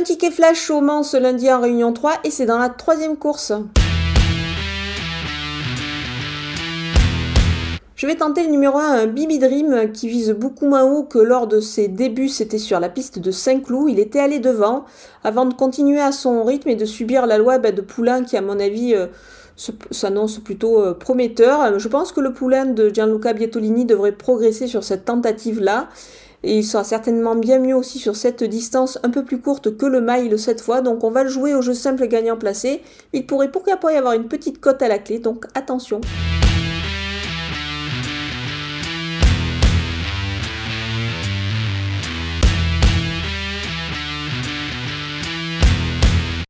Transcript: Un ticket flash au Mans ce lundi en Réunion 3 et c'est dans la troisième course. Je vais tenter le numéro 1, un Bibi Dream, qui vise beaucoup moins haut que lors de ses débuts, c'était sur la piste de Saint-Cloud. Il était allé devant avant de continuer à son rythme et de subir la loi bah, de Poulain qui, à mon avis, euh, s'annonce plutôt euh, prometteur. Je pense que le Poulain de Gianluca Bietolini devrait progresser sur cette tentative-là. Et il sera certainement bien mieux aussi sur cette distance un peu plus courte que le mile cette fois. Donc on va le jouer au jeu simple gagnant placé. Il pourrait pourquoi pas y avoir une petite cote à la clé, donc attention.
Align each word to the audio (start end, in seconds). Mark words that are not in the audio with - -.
Un 0.00 0.02
ticket 0.02 0.30
flash 0.30 0.70
au 0.70 0.80
Mans 0.80 1.02
ce 1.02 1.18
lundi 1.18 1.52
en 1.52 1.60
Réunion 1.60 1.92
3 1.92 2.20
et 2.24 2.30
c'est 2.30 2.46
dans 2.46 2.56
la 2.56 2.70
troisième 2.70 3.18
course. 3.18 3.52
Je 7.96 8.06
vais 8.06 8.14
tenter 8.14 8.44
le 8.44 8.48
numéro 8.48 8.78
1, 8.78 8.82
un 8.82 9.06
Bibi 9.06 9.38
Dream, 9.38 9.92
qui 9.92 10.08
vise 10.08 10.30
beaucoup 10.30 10.66
moins 10.66 10.84
haut 10.84 11.02
que 11.02 11.18
lors 11.18 11.46
de 11.46 11.60
ses 11.60 11.88
débuts, 11.88 12.30
c'était 12.30 12.56
sur 12.56 12.80
la 12.80 12.88
piste 12.88 13.18
de 13.18 13.30
Saint-Cloud. 13.30 13.90
Il 13.90 13.98
était 13.98 14.20
allé 14.20 14.38
devant 14.38 14.86
avant 15.22 15.44
de 15.44 15.52
continuer 15.52 16.00
à 16.00 16.12
son 16.12 16.44
rythme 16.44 16.70
et 16.70 16.76
de 16.76 16.86
subir 16.86 17.26
la 17.26 17.36
loi 17.36 17.58
bah, 17.58 17.70
de 17.70 17.82
Poulain 17.82 18.24
qui, 18.24 18.38
à 18.38 18.40
mon 18.40 18.58
avis, 18.58 18.94
euh, 18.94 19.08
s'annonce 19.90 20.38
plutôt 20.38 20.80
euh, 20.80 20.94
prometteur. 20.94 21.78
Je 21.78 21.88
pense 21.88 22.12
que 22.12 22.20
le 22.20 22.32
Poulain 22.32 22.64
de 22.64 22.88
Gianluca 22.88 23.34
Bietolini 23.34 23.84
devrait 23.84 24.12
progresser 24.12 24.66
sur 24.66 24.82
cette 24.82 25.04
tentative-là. 25.04 25.90
Et 26.42 26.58
il 26.58 26.64
sera 26.64 26.84
certainement 26.84 27.34
bien 27.34 27.58
mieux 27.58 27.74
aussi 27.74 27.98
sur 27.98 28.16
cette 28.16 28.42
distance 28.44 28.98
un 29.02 29.10
peu 29.10 29.24
plus 29.24 29.40
courte 29.40 29.76
que 29.76 29.86
le 29.86 30.00
mile 30.00 30.38
cette 30.38 30.60
fois. 30.60 30.80
Donc 30.80 31.04
on 31.04 31.10
va 31.10 31.22
le 31.22 31.28
jouer 31.28 31.54
au 31.54 31.62
jeu 31.62 31.74
simple 31.74 32.06
gagnant 32.06 32.36
placé. 32.36 32.82
Il 33.12 33.26
pourrait 33.26 33.50
pourquoi 33.50 33.76
pas 33.76 33.92
y 33.92 33.96
avoir 33.96 34.14
une 34.14 34.28
petite 34.28 34.60
cote 34.60 34.82
à 34.82 34.88
la 34.88 34.98
clé, 34.98 35.18
donc 35.18 35.44
attention. 35.54 36.00